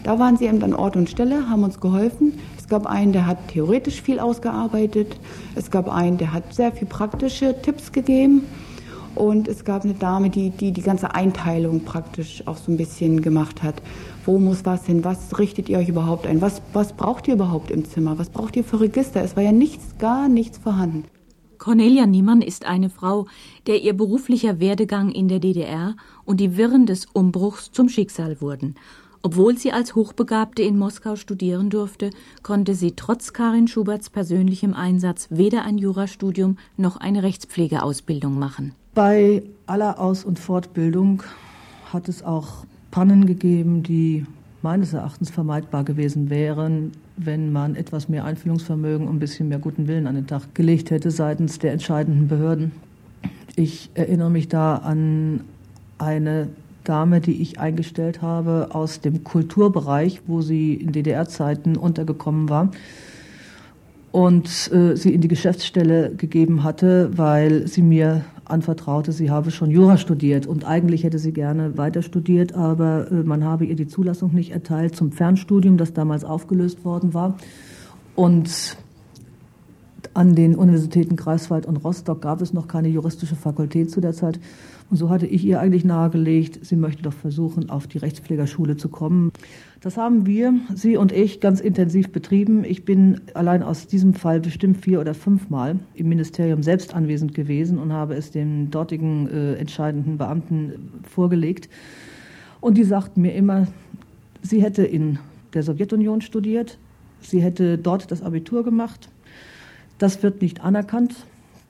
[0.04, 2.34] Da waren sie eben an Ort und Stelle, haben uns geholfen.
[2.72, 5.20] Es gab einen, der hat theoretisch viel ausgearbeitet.
[5.54, 8.44] Es gab einen, der hat sehr viel praktische Tipps gegeben.
[9.14, 13.20] Und es gab eine Dame, die, die die ganze Einteilung praktisch auch so ein bisschen
[13.20, 13.82] gemacht hat.
[14.24, 15.04] Wo muss was hin?
[15.04, 16.40] Was richtet ihr euch überhaupt ein?
[16.40, 18.18] Was, was braucht ihr überhaupt im Zimmer?
[18.18, 19.22] Was braucht ihr für Register?
[19.22, 21.04] Es war ja nichts, gar nichts vorhanden.
[21.58, 23.26] Cornelia Niemann ist eine Frau,
[23.66, 28.76] der ihr beruflicher Werdegang in der DDR und die Wirren des Umbruchs zum Schicksal wurden.
[29.24, 32.10] Obwohl sie als Hochbegabte in Moskau studieren durfte,
[32.42, 38.74] konnte sie trotz Karin Schuberts persönlichem Einsatz weder ein Jurastudium noch eine Rechtspflegeausbildung machen.
[38.94, 41.22] Bei aller Aus- und Fortbildung
[41.92, 44.26] hat es auch Pannen gegeben, die
[44.60, 49.86] meines Erachtens vermeidbar gewesen wären, wenn man etwas mehr Einfühlungsvermögen und ein bisschen mehr guten
[49.86, 52.72] Willen an den Tag gelegt hätte seitens der entscheidenden Behörden.
[53.54, 55.42] Ich erinnere mich da an
[55.98, 56.48] eine
[56.84, 62.70] Dame, die ich eingestellt habe aus dem Kulturbereich, wo sie in DDR-Zeiten untergekommen war
[64.12, 69.70] und äh, sie in die Geschäftsstelle gegeben hatte, weil sie mir anvertraute, sie habe schon
[69.70, 73.86] Jura studiert und eigentlich hätte sie gerne weiter studiert, aber äh, man habe ihr die
[73.86, 77.38] Zulassung nicht erteilt zum Fernstudium, das damals aufgelöst worden war.
[78.14, 78.76] Und
[80.14, 84.38] an den Universitäten Greifswald und Rostock gab es noch keine juristische Fakultät zu der Zeit.
[84.92, 88.90] Und so hatte ich ihr eigentlich nahegelegt, sie möchte doch versuchen, auf die Rechtspflegerschule zu
[88.90, 89.32] kommen.
[89.80, 92.62] Das haben wir, sie und ich, ganz intensiv betrieben.
[92.62, 97.78] Ich bin allein aus diesem Fall bestimmt vier oder fünfmal im Ministerium selbst anwesend gewesen
[97.78, 101.70] und habe es den dortigen äh, entscheidenden Beamten vorgelegt.
[102.60, 103.68] Und die sagten mir immer,
[104.42, 105.18] sie hätte in
[105.54, 106.76] der Sowjetunion studiert,
[107.22, 109.08] sie hätte dort das Abitur gemacht.
[109.96, 111.14] Das wird nicht anerkannt,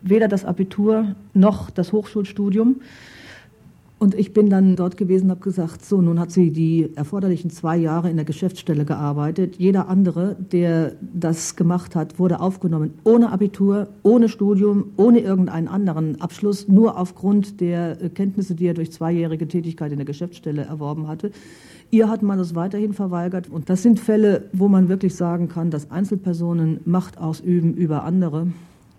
[0.01, 2.81] weder das Abitur noch das Hochschulstudium.
[4.03, 7.51] Und ich bin dann dort gewesen und habe gesagt, so, nun hat sie die erforderlichen
[7.51, 9.55] zwei Jahre in der Geschäftsstelle gearbeitet.
[9.59, 16.21] Jeder andere, der das gemacht hat, wurde aufgenommen ohne Abitur, ohne Studium, ohne irgendeinen anderen
[16.21, 21.31] Abschluss, nur aufgrund der Kenntnisse, die er durch zweijährige Tätigkeit in der Geschäftsstelle erworben hatte.
[21.93, 23.49] Ihr hat man das weiterhin verweigert.
[23.49, 28.49] Und das sind Fälle, wo man wirklich sagen kann, dass Einzelpersonen Macht ausüben über andere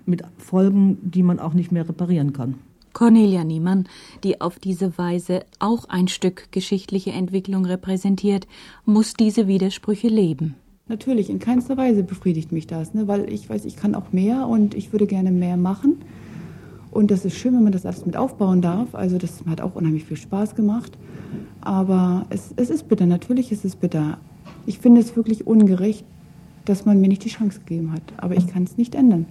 [0.05, 2.55] mit Folgen, die man auch nicht mehr reparieren kann.
[2.93, 3.87] Cornelia Niemann,
[4.23, 8.47] die auf diese Weise auch ein Stück geschichtliche Entwicklung repräsentiert,
[8.85, 10.55] muss diese Widersprüche leben.
[10.87, 13.07] Natürlich, in keinster Weise befriedigt mich das, ne?
[13.07, 15.97] weil ich weiß, ich kann auch mehr und ich würde gerne mehr machen.
[16.91, 18.93] Und das ist schön, wenn man das alles mit aufbauen darf.
[18.93, 20.97] Also das hat auch unheimlich viel Spaß gemacht.
[21.61, 24.19] Aber es, es ist bitter, natürlich ist es bitter.
[24.65, 26.05] Ich finde es wirklich ungerecht,
[26.65, 28.03] dass man mir nicht die Chance gegeben hat.
[28.17, 29.25] Aber ich kann es nicht ändern.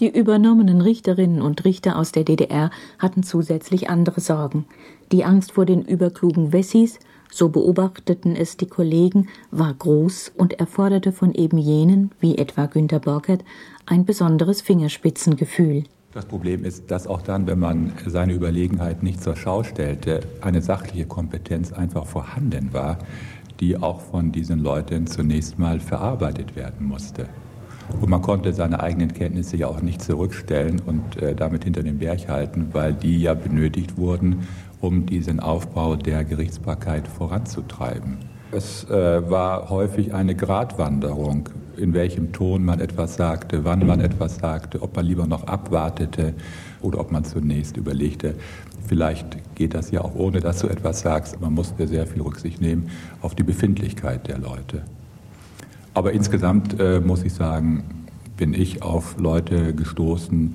[0.00, 4.64] Die übernommenen Richterinnen und Richter aus der DDR hatten zusätzlich andere Sorgen.
[5.10, 7.00] Die Angst vor den überklugen Wessis,
[7.32, 13.00] so beobachteten es die Kollegen, war groß und erforderte von eben jenen, wie etwa Günter
[13.00, 13.44] Borkert,
[13.86, 15.82] ein besonderes Fingerspitzengefühl.
[16.12, 20.62] Das Problem ist, dass auch dann, wenn man seine Überlegenheit nicht zur Schau stellte, eine
[20.62, 22.98] sachliche Kompetenz einfach vorhanden war,
[23.58, 27.28] die auch von diesen Leuten zunächst mal verarbeitet werden musste.
[28.00, 31.98] Und man konnte seine eigenen Kenntnisse ja auch nicht zurückstellen und äh, damit hinter den
[31.98, 34.46] Berg halten, weil die ja benötigt wurden,
[34.80, 38.18] um diesen Aufbau der Gerichtsbarkeit voranzutreiben.
[38.50, 44.36] Es äh, war häufig eine Gratwanderung, in welchem Ton man etwas sagte, wann man etwas
[44.36, 46.34] sagte, ob man lieber noch abwartete
[46.80, 48.34] oder ob man zunächst überlegte,
[48.86, 51.40] vielleicht geht das ja auch ohne, dass du etwas sagst.
[51.40, 52.88] Man musste sehr viel Rücksicht nehmen
[53.20, 54.82] auf die Befindlichkeit der Leute.
[55.98, 57.82] Aber insgesamt äh, muss ich sagen,
[58.36, 60.54] bin ich auf Leute gestoßen,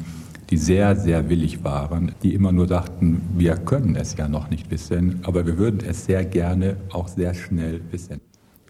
[0.49, 4.71] die sehr, sehr willig waren, die immer nur sagten, wir können es ja noch nicht
[4.71, 8.21] wissen, aber wir würden es sehr gerne auch sehr schnell wissen.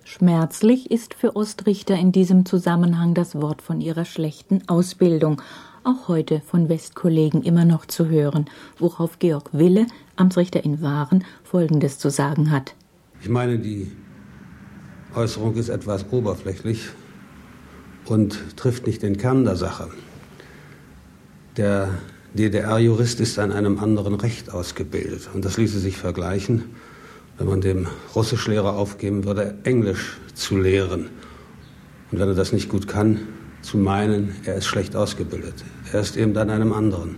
[0.04, 5.44] Schmerzlich ist für Ostrichter in diesem Zusammenhang das Wort von ihrer schlechten Ausbildung,
[5.84, 8.46] auch heute von Westkollegen immer noch zu hören,
[8.80, 12.74] worauf Georg Wille, Amtsrichter in Waren, Folgendes zu sagen hat.
[13.22, 13.92] Ich meine, die
[15.16, 16.90] Äußerung ist etwas oberflächlich
[18.06, 19.90] und trifft nicht den Kern der Sache.
[21.58, 21.90] Der
[22.34, 25.30] DDR-Jurist ist an einem anderen Recht ausgebildet.
[25.34, 26.76] Und das ließe sich vergleichen,
[27.38, 31.10] wenn man dem Russischlehrer aufgeben würde, Englisch zu lehren.
[32.12, 33.20] Und wenn er das nicht gut kann,
[33.62, 35.64] zu meinen, er ist schlecht ausgebildet.
[35.92, 37.18] Er ist eben an einem anderen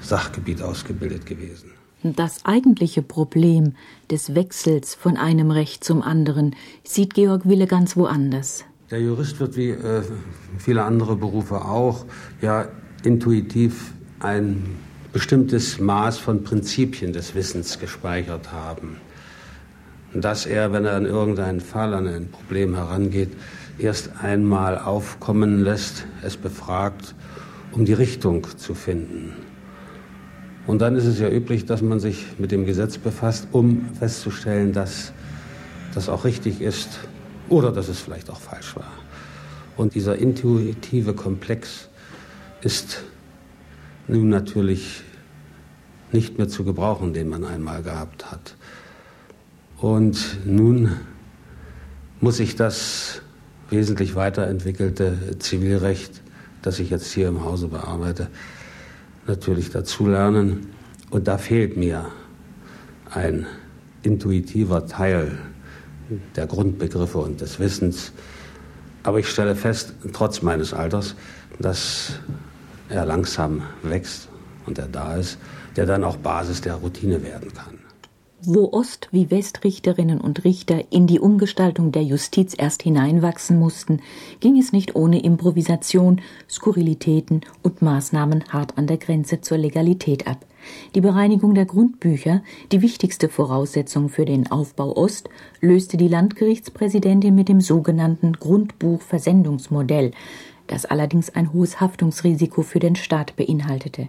[0.00, 1.77] Sachgebiet ausgebildet gewesen.
[2.02, 3.74] Das eigentliche Problem
[4.08, 8.64] des Wechsels von einem Recht zum anderen sieht Georg Wille ganz woanders.
[8.90, 10.02] Der Jurist wird wie äh,
[10.58, 12.06] viele andere Berufe auch
[12.40, 12.68] ja
[13.02, 14.76] intuitiv ein
[15.12, 18.98] bestimmtes Maß von Prinzipien des Wissens gespeichert haben.
[20.14, 23.30] Dass er, wenn er an irgendeinen Fall, an ein Problem herangeht,
[23.78, 27.14] erst einmal aufkommen lässt, es befragt,
[27.72, 29.47] um die Richtung zu finden.
[30.68, 34.74] Und dann ist es ja üblich, dass man sich mit dem Gesetz befasst, um festzustellen,
[34.74, 35.12] dass
[35.94, 37.00] das auch richtig ist
[37.48, 38.92] oder dass es vielleicht auch falsch war.
[39.78, 41.88] Und dieser intuitive Komplex
[42.60, 43.02] ist
[44.08, 45.04] nun natürlich
[46.12, 48.54] nicht mehr zu gebrauchen, den man einmal gehabt hat.
[49.78, 50.96] Und nun
[52.20, 53.22] muss ich das
[53.70, 56.20] wesentlich weiterentwickelte Zivilrecht,
[56.60, 58.28] das ich jetzt hier im Hause bearbeite,
[59.28, 60.68] natürlich dazulernen.
[61.10, 62.06] Und da fehlt mir
[63.10, 63.46] ein
[64.02, 65.38] intuitiver Teil
[66.36, 68.12] der Grundbegriffe und des Wissens.
[69.02, 71.14] Aber ich stelle fest, trotz meines Alters,
[71.58, 72.18] dass
[72.88, 74.28] er langsam wächst
[74.66, 75.38] und er da ist,
[75.76, 77.87] der dann auch Basis der Routine werden kann.
[78.42, 84.00] Wo Ost- wie Westrichterinnen und Richter in die Umgestaltung der Justiz erst hineinwachsen mussten,
[84.38, 90.46] ging es nicht ohne Improvisation, Skurrilitäten und Maßnahmen hart an der Grenze zur Legalität ab.
[90.94, 95.28] Die Bereinigung der Grundbücher, die wichtigste Voraussetzung für den Aufbau Ost,
[95.60, 100.12] löste die Landgerichtspräsidentin mit dem sogenannten Grundbuchversendungsmodell,
[100.68, 104.06] das allerdings ein hohes Haftungsrisiko für den Staat beinhaltete.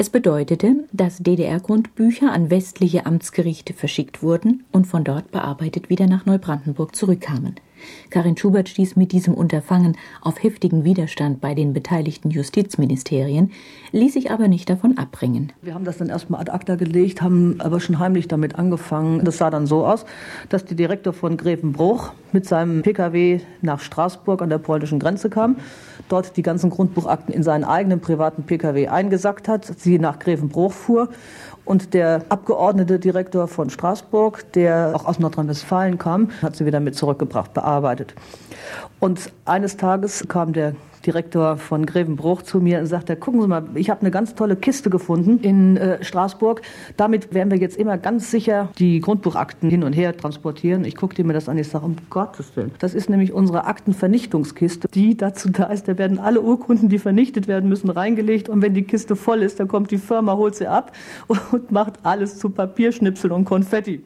[0.00, 6.24] Es bedeutete, dass DDR-Grundbücher an westliche Amtsgerichte verschickt wurden und von dort bearbeitet wieder nach
[6.24, 7.56] Neubrandenburg zurückkamen.
[8.10, 13.50] Karin Schubert stieß mit diesem Unterfangen auf heftigen Widerstand bei den beteiligten Justizministerien,
[13.92, 15.52] ließ sich aber nicht davon abbringen.
[15.62, 19.24] Wir haben das dann erstmal ad acta gelegt, haben aber schon heimlich damit angefangen.
[19.24, 20.04] Das sah dann so aus,
[20.48, 25.56] dass der Direktor von Grevenbruch mit seinem Pkw nach Straßburg an der polnischen Grenze kam,
[26.08, 31.08] dort die ganzen Grundbuchakten in seinen eigenen privaten Pkw eingesackt hat, sie nach Grevenbruch fuhr
[31.70, 36.96] und der Abgeordnete Direktor von Straßburg, der auch aus Nordrhein-Westfalen kam, hat sie wieder mit
[36.96, 38.12] zurückgebracht, bearbeitet.
[38.98, 40.74] Und eines Tages kam der
[41.06, 44.56] Direktor von Grevenbruch zu mir und sagte, gucken Sie mal, ich habe eine ganz tolle
[44.56, 46.62] Kiste gefunden in äh, Straßburg.
[46.96, 50.84] Damit werden wir jetzt immer ganz sicher die Grundbuchakten hin und her transportieren.
[50.84, 52.72] Ich guckte mir das an, ich sage, um Gottes Willen.
[52.78, 57.48] Das ist nämlich unsere Aktenvernichtungskiste, die dazu da ist, da werden alle Urkunden, die vernichtet
[57.48, 58.48] werden müssen, reingelegt.
[58.48, 60.92] Und wenn die Kiste voll ist, dann kommt die Firma, holt sie ab
[61.26, 64.04] und macht alles zu Papierschnipsel und Konfetti.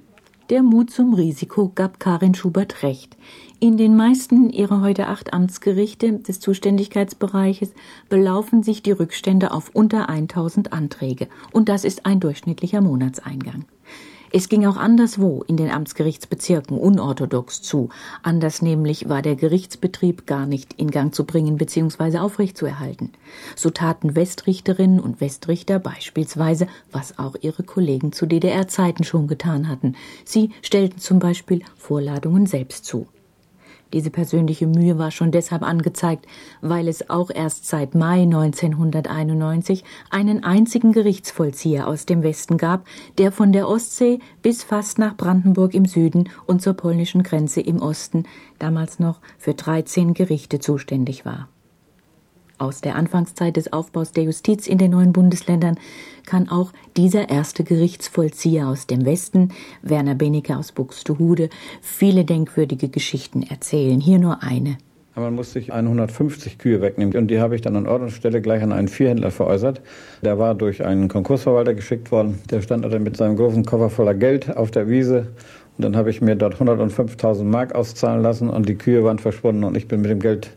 [0.51, 3.17] Der Mut zum Risiko gab Karin Schubert recht.
[3.65, 7.73] In den meisten ihrer heute acht Amtsgerichte des Zuständigkeitsbereiches
[8.11, 11.29] belaufen sich die Rückstände auf unter 1000 Anträge.
[11.51, 13.65] Und das ist ein durchschnittlicher Monatseingang.
[14.31, 17.89] Es ging auch anderswo in den Amtsgerichtsbezirken unorthodox zu.
[18.23, 22.19] Anders nämlich war der Gerichtsbetrieb gar nicht in Gang zu bringen bzw.
[22.19, 23.13] aufrechtzuerhalten.
[23.57, 29.95] So taten Westrichterinnen und Westrichter beispielsweise, was auch ihre Kollegen zu DDR-Zeiten schon getan hatten.
[30.27, 33.07] Sie stellten zum Beispiel Vorladungen selbst zu.
[33.95, 36.27] Diese persönliche Mühe war schon deshalb angezeigt,
[36.61, 42.85] weil es auch erst seit Mai 1991 einen einzigen Gerichtsvollzieher aus dem Westen gab,
[43.19, 47.81] der von der Ostsee bis fast nach Brandenburg im Süden und zur polnischen Grenze im
[47.81, 48.25] Osten
[48.59, 51.49] damals noch für 13 Gerichte zuständig war.
[52.59, 55.77] Aus der Anfangszeit des Aufbaus der Justiz in den neuen Bundesländern
[56.25, 59.51] kann auch dieser erste Gerichtsvollzieher aus dem Westen,
[59.83, 61.49] Werner Benecke aus Buxtehude,
[61.83, 64.01] viele denkwürdige Geschichten erzählen.
[64.01, 64.79] Hier nur eine.
[65.17, 68.43] Man musste sich 150 Kühe wegnehmen und die habe ich dann an Ort und Stelle
[68.43, 69.81] gleich an einen Viehhändler veräußert.
[70.23, 72.41] Der war durch einen Konkursverwalter geschickt worden.
[72.51, 75.29] Der stand dann mit seinem großen Koffer voller Geld auf der Wiese
[75.77, 79.65] und dann habe ich mir dort 105.000 Mark auszahlen lassen und die Kühe waren verschwunden
[79.65, 80.51] und ich bin mit dem Geld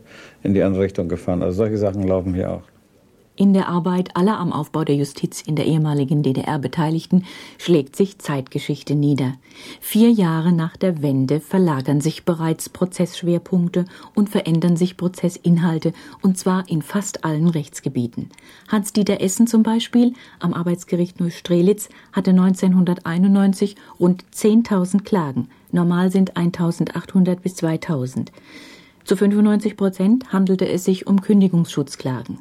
[0.43, 1.41] in die andere Richtung gefahren.
[1.41, 2.76] Also solche Sachen laufen hier auch.
[3.39, 7.23] In der Arbeit aller am Aufbau der Justiz in der ehemaligen DDR Beteiligten
[7.59, 9.33] schlägt sich Zeitgeschichte nieder.
[9.79, 16.67] Vier Jahre nach der Wende verlagern sich bereits Prozessschwerpunkte und verändern sich Prozessinhalte, und zwar
[16.67, 18.31] in fast allen Rechtsgebieten.
[18.69, 25.47] Hans-Dieter Essen zum Beispiel am Arbeitsgericht Neustrelitz hatte 1991 rund 10.000 Klagen.
[25.71, 28.29] Normal sind 1.800 bis 2.000.
[29.03, 32.39] Zu 95 Prozent handelte es sich um Kündigungsschutzklagen.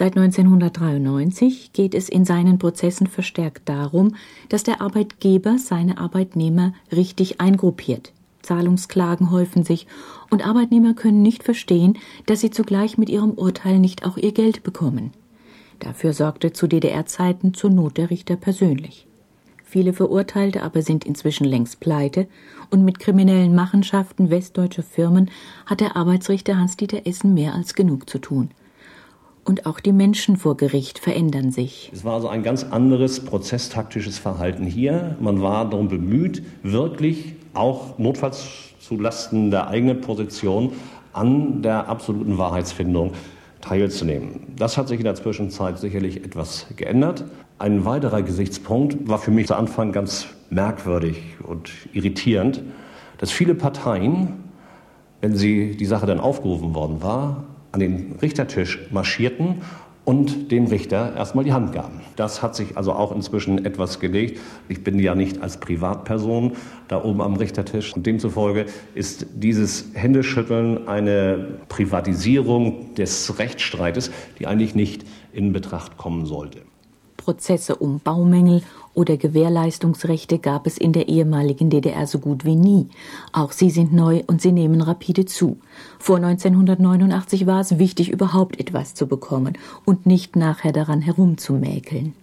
[0.00, 4.14] Seit 1993 geht es in seinen Prozessen verstärkt darum,
[4.48, 8.14] dass der Arbeitgeber seine Arbeitnehmer richtig eingruppiert.
[8.40, 9.86] Zahlungsklagen häufen sich
[10.30, 14.62] und Arbeitnehmer können nicht verstehen, dass sie zugleich mit ihrem Urteil nicht auch ihr Geld
[14.62, 15.12] bekommen.
[15.80, 19.06] Dafür sorgte zu DDR-Zeiten zur Not der Richter persönlich.
[19.64, 22.26] Viele Verurteilte aber sind inzwischen längst pleite
[22.70, 25.30] und mit kriminellen Machenschaften westdeutscher Firmen
[25.66, 28.48] hat der Arbeitsrichter Hans-Dieter Essen mehr als genug zu tun
[29.44, 31.90] und auch die Menschen vor Gericht verändern sich.
[31.92, 35.16] Es war also ein ganz anderes prozesstaktisches Verhalten hier.
[35.20, 38.48] Man war darum bemüht, wirklich auch notfalls
[38.80, 40.72] zulasten der eigenen Position
[41.12, 43.12] an der absoluten Wahrheitsfindung
[43.60, 44.54] teilzunehmen.
[44.56, 47.24] Das hat sich in der Zwischenzeit sicherlich etwas geändert.
[47.58, 52.62] Ein weiterer Gesichtspunkt war für mich zu Anfang ganz merkwürdig und irritierend,
[53.18, 54.44] dass viele Parteien,
[55.20, 59.62] wenn sie die Sache dann aufgerufen worden war, an den Richtertisch marschierten
[60.04, 62.00] und dem Richter erstmal die Hand gaben.
[62.16, 64.40] Das hat sich also auch inzwischen etwas gelegt.
[64.68, 66.52] Ich bin ja nicht als Privatperson
[66.88, 74.74] da oben am Richtertisch und demzufolge ist dieses Händeschütteln eine Privatisierung des Rechtsstreites, die eigentlich
[74.74, 76.62] nicht in Betracht kommen sollte.
[77.16, 78.62] Prozesse um Baumängel
[78.94, 82.88] oder Gewährleistungsrechte gab es in der ehemaligen DDR so gut wie nie.
[83.32, 85.58] Auch sie sind neu und sie nehmen rapide zu.
[85.98, 92.14] Vor 1989 war es wichtig, überhaupt etwas zu bekommen und nicht nachher daran herumzumäkeln.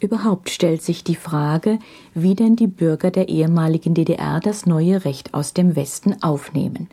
[0.00, 1.78] Überhaupt stellt sich die Frage,
[2.14, 6.88] wie denn die Bürger der ehemaligen DDR das neue Recht aus dem Westen aufnehmen.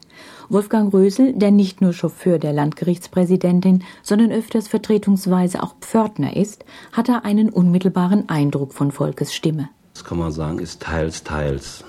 [0.49, 7.23] Wolfgang Rösel, der nicht nur Chauffeur der Landgerichtspräsidentin, sondern öfters vertretungsweise auch Pförtner ist, hatte
[7.23, 9.69] einen unmittelbaren Eindruck von Volkes Stimme.
[9.93, 11.85] Das kann man sagen, ist teils, teils.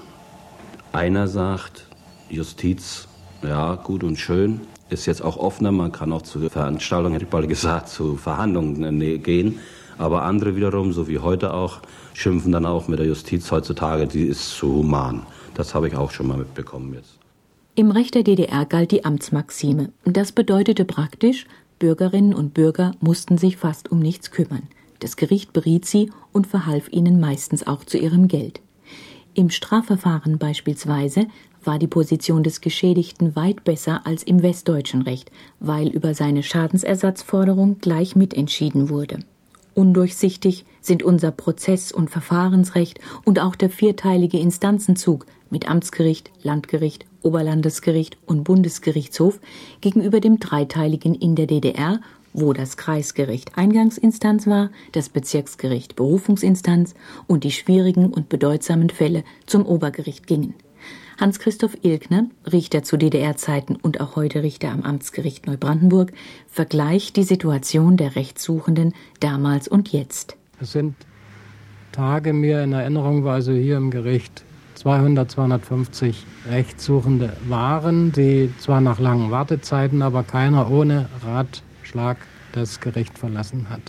[0.93, 1.89] Einer sagt,
[2.31, 3.09] Justiz,
[3.43, 7.31] ja, gut und schön, ist jetzt auch offener, man kann auch zu Veranstaltungen, hätte ich
[7.31, 9.59] bald gesagt, zu Verhandlungen äh, gehen.
[9.99, 11.81] Aber andere wiederum, so wie heute auch,
[12.15, 15.27] schimpfen dann auch mit der Justiz heutzutage, die ist zu human.
[15.55, 17.19] Das habe ich auch schon mal mitbekommen jetzt.
[17.75, 19.91] Im Recht der DDR galt die Amtsmaxime.
[20.05, 21.47] Das bedeutete praktisch,
[21.79, 24.65] Bürgerinnen und Bürger mussten sich fast um nichts kümmern.
[25.01, 28.61] Das Gericht beriet sie und verhalf ihnen meistens auch zu ihrem Geld.
[29.35, 31.27] Im Strafverfahren beispielsweise
[31.65, 35.31] war die Position des Geschädigten weit besser als im westdeutschen Recht,
[35.61, 39.21] weil über seine Schadensersatzforderung gleich mitentschieden wurde.
[39.79, 48.19] Undurchsichtig sind unser Prozess- und Verfahrensrecht und auch der vierteilige Instanzenzug mit Amtsgericht, Landgericht, Oberlandesgericht
[48.27, 49.39] und Bundesgerichtshof
[49.81, 52.01] gegenüber dem dreiteiligen in der DDR,
[52.33, 56.95] wo das Kreisgericht Eingangsinstanz war, das Bezirksgericht Berufungsinstanz
[57.29, 60.55] und die schwierigen und bedeutsamen Fälle zum Obergericht gingen.
[61.19, 66.13] Hans-Christoph Ilkner, Richter zu DDR-Zeiten und auch heute Richter am Amtsgericht Neubrandenburg,
[66.47, 70.37] vergleicht die Situation der Rechtssuchenden damals und jetzt.
[70.61, 70.95] Es sind
[71.91, 74.45] Tage mir in Erinnerung, wo also hier im Gericht
[74.77, 82.19] 200, 250 Rechtssuchende waren, die zwar nach langen Wartezeiten, aber keiner ohne Ratschlag
[82.53, 83.83] das Gericht verlassen hat.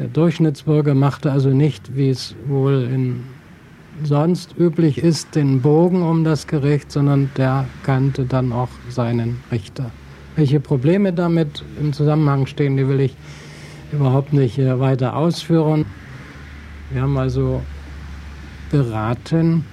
[0.00, 3.22] Der Durchschnittsbürger machte also nicht, wie es wohl in
[4.04, 9.90] sonst üblich ist, den Bogen um das Gericht, sondern der kannte dann auch seinen Richter.
[10.36, 13.14] Welche Probleme damit im Zusammenhang stehen, die will ich
[13.92, 15.84] überhaupt nicht äh, weiter ausführen.
[16.90, 17.62] Wir haben also
[18.70, 19.64] beraten,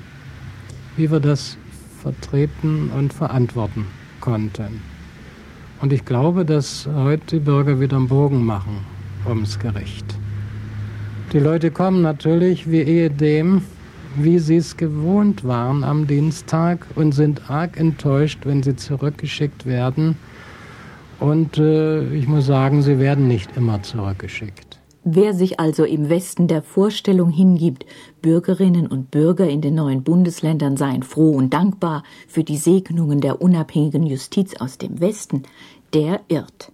[0.97, 1.57] wie wir das
[2.01, 3.85] vertreten und verantworten
[4.19, 4.81] konnten.
[5.81, 8.85] Und ich glaube, dass heute die Bürger wieder einen Bogen machen
[9.25, 10.05] ums Gericht.
[11.31, 13.61] Die Leute kommen natürlich wie ehedem
[14.23, 20.15] wie sie es gewohnt waren am Dienstag und sind arg enttäuscht, wenn sie zurückgeschickt werden
[21.19, 24.79] Und äh, ich muss sagen, sie werden nicht immer zurückgeschickt.
[25.03, 27.85] Wer sich also im Westen der Vorstellung hingibt,
[28.21, 33.41] Bürgerinnen und Bürger in den neuen Bundesländern seien froh und dankbar für die Segnungen der
[33.41, 35.43] unabhängigen Justiz aus dem Westen,
[35.93, 36.71] der irrt.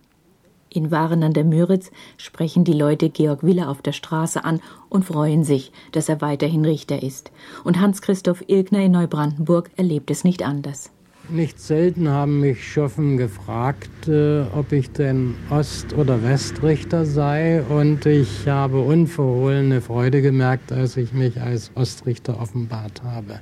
[0.75, 4.59] In Waren an der Müritz sprechen die Leute Georg Wille auf der Straße an
[4.89, 7.31] und freuen sich, dass er weiterhin Richter ist.
[7.63, 10.91] Und Hans-Christoph Ilgner in Neubrandenburg erlebt es nicht anders.
[11.29, 17.63] Nicht selten haben mich Schoffen gefragt, äh, ob ich denn Ost- oder Westrichter sei.
[17.63, 23.39] Und ich habe unverhohlene Freude gemerkt, als ich mich als Ostrichter offenbart habe.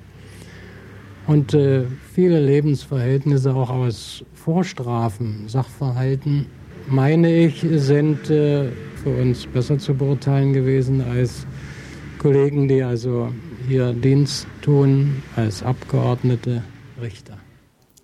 [1.26, 6.46] Und äh, viele Lebensverhältnisse auch aus Vorstrafen, Sachverhalten
[6.88, 8.70] meine ich, sind äh,
[9.04, 11.46] für uns besser zu beurteilen gewesen als
[12.20, 13.30] Kollegen, die also
[13.68, 16.64] hier Dienst tun als Abgeordnete
[17.02, 17.38] Richter.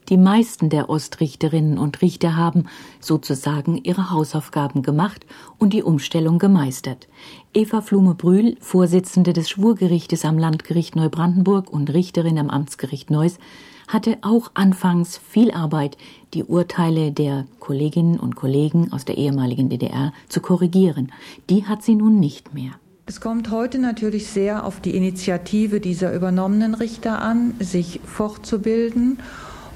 [0.09, 2.63] Die meisten der Ostrichterinnen und Richter haben
[2.99, 5.23] sozusagen ihre Hausaufgaben gemacht
[5.59, 7.07] und die Umstellung gemeistert.
[7.53, 13.37] Eva Flume-Brühl, Vorsitzende des Schwurgerichtes am Landgericht Neubrandenburg und Richterin am Amtsgericht Neuss,
[13.89, 15.97] hatte auch anfangs viel Arbeit,
[16.35, 21.11] die Urteile der Kolleginnen und Kollegen aus der ehemaligen DDR zu korrigieren.
[21.49, 22.71] Die hat sie nun nicht mehr.
[23.07, 29.17] Es kommt heute natürlich sehr auf die Initiative dieser übernommenen Richter an, sich fortzubilden.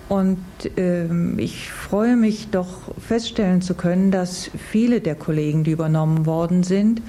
[0.09, 0.38] Und
[0.78, 1.07] äh,
[1.38, 2.68] ich freue mich doch
[2.99, 7.01] feststellen zu können, dass viele der Kollegen, die übernommen worden sind,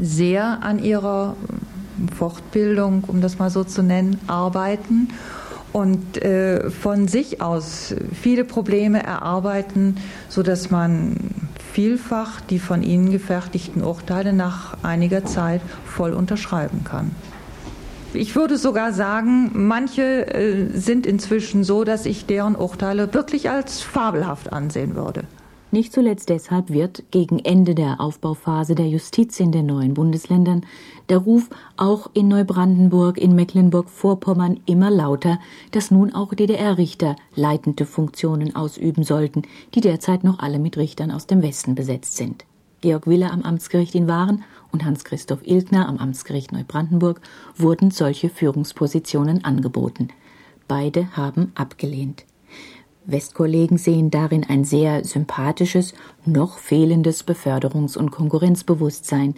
[0.00, 1.36] sehr an ihrer
[2.16, 5.10] Fortbildung, um das mal so zu nennen, arbeiten
[5.72, 9.96] und äh, von sich aus viele Probleme erarbeiten,
[10.28, 11.16] sodass man
[11.72, 17.12] vielfach die von ihnen gefertigten Urteile nach einiger Zeit voll unterschreiben kann.
[18.12, 23.82] Ich würde sogar sagen, manche äh, sind inzwischen so, dass ich deren Urteile wirklich als
[23.82, 25.22] fabelhaft ansehen würde.
[25.72, 30.66] Nicht zuletzt deshalb wird gegen Ende der Aufbauphase der Justiz in den neuen Bundesländern
[31.08, 35.38] der Ruf auch in Neubrandenburg, in Mecklenburg-Vorpommern immer lauter,
[35.70, 39.42] dass nun auch DDR-Richter leitende Funktionen ausüben sollten,
[39.74, 42.44] die derzeit noch alle mit Richtern aus dem Westen besetzt sind.
[42.80, 44.42] Georg Wille am Amtsgericht in Waren
[44.72, 47.20] und Hans-Christoph Ilgner am Amtsgericht Neubrandenburg
[47.56, 50.08] wurden solche Führungspositionen angeboten.
[50.66, 52.24] Beide haben abgelehnt.
[53.06, 55.94] Westkollegen sehen darin ein sehr sympathisches,
[56.24, 59.34] noch fehlendes Beförderungs- und Konkurrenzbewusstsein.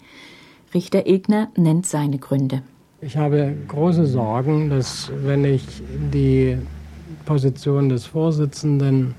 [0.74, 2.62] Richter Ilgner nennt seine Gründe.
[3.00, 5.64] Ich habe große Sorgen, dass wenn ich
[6.12, 6.56] die
[7.24, 9.14] Position des Vorsitzenden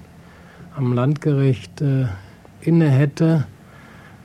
[0.75, 2.05] am Landgericht äh,
[2.61, 3.45] inne hätte,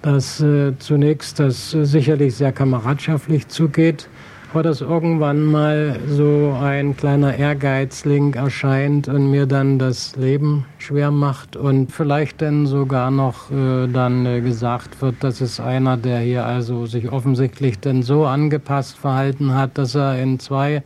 [0.03, 4.09] dass äh, zunächst das äh, sicherlich sehr kameradschaftlich zugeht,
[4.51, 11.11] aber dass irgendwann mal so ein kleiner Ehrgeizling erscheint und mir dann das Leben schwer
[11.11, 16.21] macht und vielleicht dann sogar noch äh, dann äh, gesagt wird, das ist einer, der
[16.21, 20.83] hier also sich offensichtlich denn so angepasst verhalten hat, dass er in zwei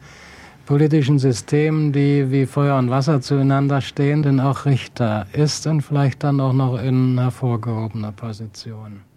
[0.67, 6.25] politischen Systemen, die wie Feuer und Wasser zueinander stehen, denn auch Richter ist und vielleicht
[6.25, 9.12] dann auch noch in hervorgehobener Position.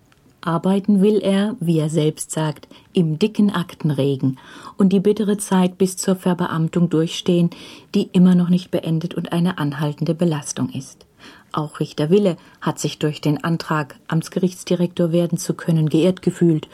[0.46, 4.38] Arbeiten will er, wie er selbst sagt, im dicken Aktenregen
[4.78, 7.50] und die bittere Zeit bis zur Verbeamtung durchstehen,
[7.94, 11.06] die immer noch nicht beendet und eine anhaltende Belastung ist.
[11.52, 16.68] Auch Richter Wille hat sich durch den Antrag, Amtsgerichtsdirektor werden zu können, geehrt gefühlt.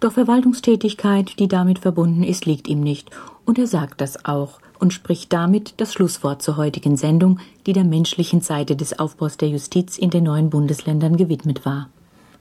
[0.00, 3.10] Doch Verwaltungstätigkeit, die damit verbunden ist, liegt ihm nicht.
[3.44, 7.84] Und er sagt das auch und spricht damit das Schlusswort zur heutigen Sendung, die der
[7.84, 11.88] menschlichen Seite des Aufbaus der Justiz in den neuen Bundesländern gewidmet war.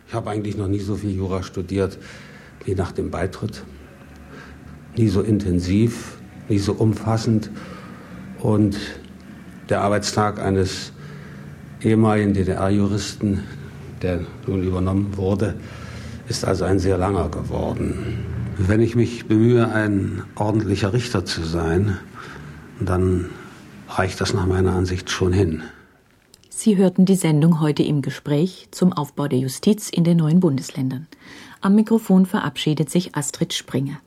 [0.07, 1.97] Ich habe eigentlich noch nie so viel Jura studiert
[2.63, 3.63] wie nach dem Beitritt.
[4.95, 7.51] Nie so intensiv, nie so umfassend.
[8.39, 8.77] Und
[9.69, 10.93] der Arbeitstag eines
[11.81, 13.43] ehemaligen DDR-Juristen,
[14.01, 15.55] der nun übernommen wurde,
[16.29, 18.23] ist also ein sehr langer geworden.
[18.57, 21.97] Wenn ich mich bemühe, ein ordentlicher Richter zu sein,
[22.79, 23.29] dann
[23.89, 25.63] reicht das nach meiner Ansicht schon hin.
[26.59, 31.05] Sie hörten die Sendung heute im Gespräch zum Aufbau der Justiz in den neuen Bundesländern.
[31.61, 33.99] Am Mikrofon verabschiedet sich Astrid Springer.